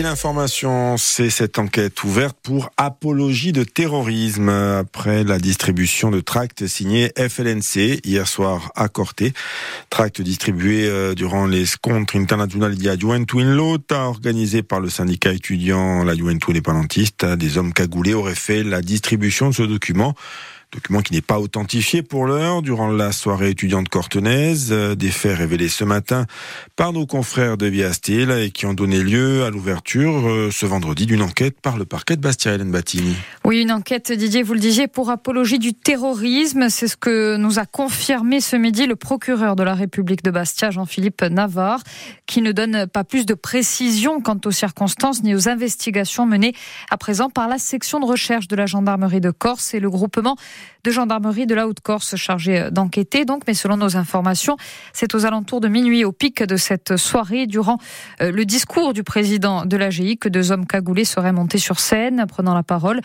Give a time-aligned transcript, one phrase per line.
[0.00, 6.66] Et l'information, c'est cette enquête ouverte pour apologie de terrorisme après la distribution de tracts
[6.66, 9.34] signés FLNC hier soir à Corté.
[9.90, 15.34] Tracts distribués euh, durant les Scontri International di Juventus in Lota, organisé par le syndicat
[15.34, 17.26] étudiant la Juventus indépendantiste.
[17.26, 20.14] Des hommes cagoulés auraient fait la distribution de ce document
[20.72, 22.62] Document qui n'est pas authentifié pour l'heure.
[22.62, 26.26] Durant la soirée étudiante cortenaise, euh, des faits révélés ce matin
[26.76, 30.66] par nos confrères de Via Steel et qui ont donné lieu à l'ouverture euh, ce
[30.66, 33.16] vendredi d'une enquête par le parquet de Bastia, Hélène Battini.
[33.44, 36.68] Oui, une enquête, Didier, vous le disiez, pour apologie du terrorisme.
[36.68, 40.70] C'est ce que nous a confirmé ce midi le procureur de la République de Bastia,
[40.70, 41.82] Jean-Philippe Navarre,
[42.26, 46.54] qui ne donne pas plus de précisions quant aux circonstances ni aux investigations menées
[46.90, 50.36] à présent par la section de recherche de la gendarmerie de Corse et le groupement
[50.84, 53.24] de gendarmerie de la Haute-Corse chargé d'enquêter.
[53.24, 54.56] Donc, mais selon nos informations,
[54.92, 57.78] c'est aux alentours de minuit, au pic de cette soirée, durant
[58.20, 62.24] euh, le discours du président de l'AGI, que deux hommes cagoulés seraient montés sur scène,
[62.28, 63.00] prenant la parole,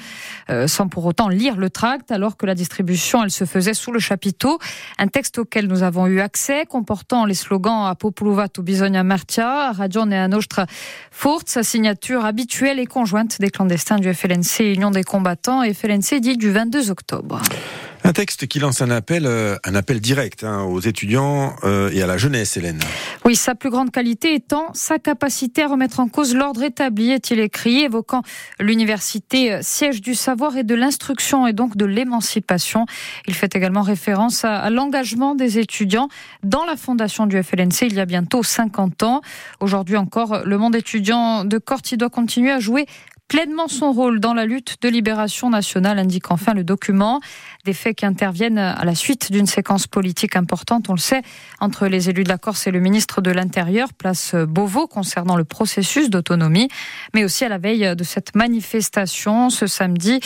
[0.50, 3.92] euh, sans pour autant lire le tract, alors que la distribution, elle se faisait sous
[3.92, 4.60] le chapiteau.
[4.98, 9.72] Un texte auquel nous avons eu accès, comportant les slogans à Populuvat ou Bisogna Martia,
[9.72, 10.66] Ragione e a nostra
[11.46, 16.38] sa signature habituelle et conjointe des clandestins du FLNC, Union des combattants, et FLNC dit
[16.38, 17.42] du 22 octobre.
[18.06, 22.04] Un texte qui lance un appel, euh, un appel direct hein, aux étudiants euh, et
[22.04, 22.80] à la jeunesse, Hélène.
[23.26, 27.40] Oui, sa plus grande qualité étant sa capacité à remettre en cause l'ordre établi, est-il
[27.40, 28.22] écrit, évoquant
[28.60, 32.86] l'université euh, siège du savoir et de l'instruction et donc de l'émancipation.
[33.28, 36.08] Il fait également référence à, à l'engagement des étudiants
[36.44, 39.22] dans la fondation du FLNC il y a bientôt 50 ans.
[39.62, 42.86] Aujourd'hui encore, le monde étudiant de Corti doit continuer à jouer
[43.28, 47.20] pleinement son rôle dans la lutte de libération nationale, indique enfin le document.
[47.66, 51.22] Des faits qui interviennent à la suite d'une séquence politique importante, on le sait,
[51.60, 55.44] entre les élus de la Corse et le ministre de l'Intérieur, place Beauvau, concernant le
[55.44, 56.70] processus d'autonomie,
[57.14, 60.20] mais aussi à la veille de cette manifestation ce samedi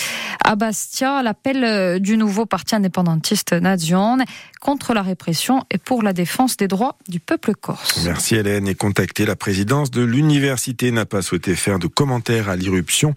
[0.44, 4.26] à Bastia, l'appel du nouveau parti indépendantiste Nazione
[4.60, 8.02] contre la répression et pour la défense des droits du peuple corse.
[8.04, 8.68] Merci Hélène.
[8.68, 13.14] Et contacté, la présidence de l'université n'a pas souhaité faire de commentaires à l'irruption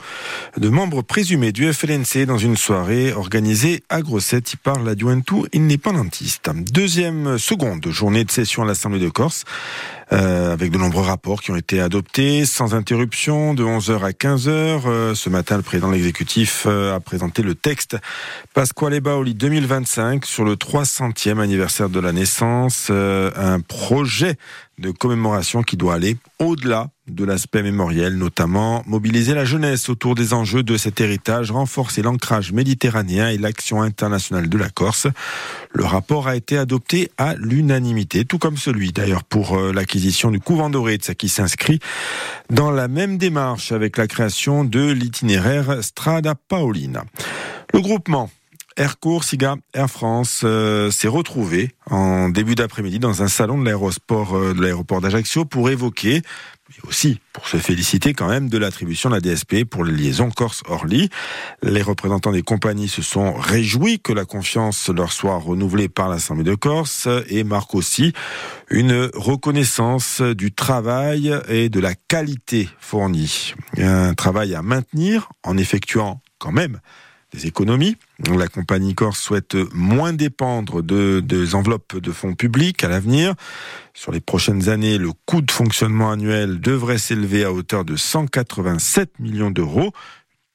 [0.56, 6.50] de membres présumés du FLNC dans une soirée organisée à Grossetti par la Juventus indépendantiste.
[6.54, 9.44] Deuxième, seconde journée de session à l'Assemblée de Corse.
[10.12, 14.82] Euh, avec de nombreux rapports qui ont été adoptés sans interruption de 11h à 15h.
[14.84, 17.96] Euh, ce matin, le président de l'exécutif euh, a présenté le texte
[18.52, 24.36] Pasquale Baoli 2025 sur le 300e anniversaire de la naissance, un projet
[24.78, 30.32] de commémoration qui doit aller au-delà de l'aspect mémoriel, notamment mobiliser la jeunesse autour des
[30.32, 35.08] enjeux de cet héritage, renforcer l'ancrage méditerranéen et l'action internationale de la Corse.
[35.72, 40.40] Le rapport a été adopté à l'unanimité, tout comme celui d'ailleurs pour euh, l'acquisition du
[40.40, 41.80] couvent doré, de qui s'inscrit
[42.50, 47.04] dans la même démarche avec la création de l'itinéraire Strada Paolina.
[47.74, 48.30] Le groupement
[48.76, 54.36] Aircourt, Siga, Air France euh, s'est retrouvé en début d'après-midi dans un salon de l'aéroport
[54.36, 56.22] euh, de l'aéroport d'Ajaccio pour évoquer
[56.68, 60.30] mais aussi pour se féliciter quand même de l'attribution de la DSP pour les liaisons
[60.30, 61.10] Corse-Orly.
[61.62, 66.44] Les représentants des compagnies se sont réjouis que la confiance leur soit renouvelée par l'Assemblée
[66.44, 68.12] de Corse et marquent aussi
[68.70, 73.54] une reconnaissance du travail et de la qualité fournie.
[73.76, 76.80] Un travail à maintenir en effectuant quand même
[77.32, 77.96] des économies.
[78.36, 83.34] La compagnie Corse souhaite moins dépendre de, des enveloppes de fonds publics à l'avenir.
[83.94, 89.18] Sur les prochaines années, le coût de fonctionnement annuel devrait s'élever à hauteur de 187
[89.18, 89.92] millions d'euros.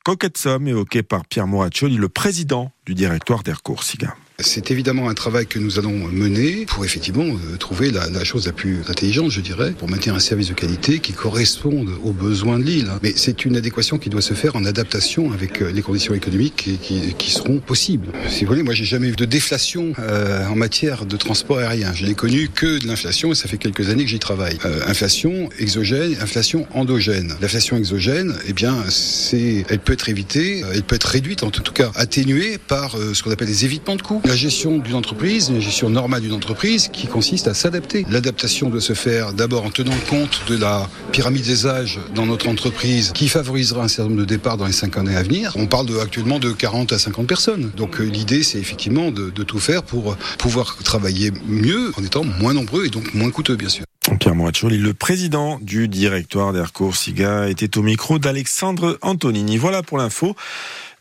[0.06, 4.16] Coquette somme évoquée par Pierre Moraccioli, le président du directoire d'Air Corsica.
[4.40, 8.46] C'est évidemment un travail que nous allons mener pour effectivement euh, trouver la, la, chose
[8.46, 12.60] la plus intelligente, je dirais, pour maintenir un service de qualité qui corresponde aux besoins
[12.60, 12.92] de l'île.
[13.02, 16.54] Mais c'est une adéquation qui doit se faire en adaptation avec euh, les conditions économiques
[16.56, 18.10] qui, qui, qui seront possibles.
[18.30, 21.92] Si vous voulez, moi j'ai jamais eu de déflation euh, en matière de transport aérien.
[21.96, 24.60] Je n'ai connu que de l'inflation et ça fait quelques années que j'y travaille.
[24.66, 27.34] Euh, inflation exogène, inflation endogène.
[27.42, 31.74] L'inflation exogène, eh bien, c'est, elle peut être évitée, elle peut être réduite, en tout
[31.74, 35.62] cas atténuée par ce qu'on appelle des évitements de coûts la gestion d'une entreprise, une
[35.62, 38.06] gestion normale d'une entreprise qui consiste à s'adapter.
[38.10, 42.50] L'adaptation doit se faire d'abord en tenant compte de la pyramide des âges dans notre
[42.50, 45.54] entreprise qui favorisera un certain nombre de départs dans les cinq années à venir.
[45.56, 47.72] On parle actuellement de 40 à 50 personnes.
[47.78, 52.54] Donc euh, l'idée c'est effectivement de tout faire pour pouvoir travailler mieux en étant moins
[52.54, 53.86] nombreux et donc moins coûteux bien sûr.
[54.16, 59.58] Pierre Moacholi, le président du directoire d'Aircourt Siga, était au micro d'Alexandre Antonini.
[59.58, 60.36] Voilà pour l'info.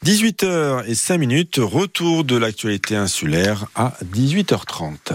[0.05, 5.15] 18h et 5 minutes, retour de l'actualité insulaire à 18h30.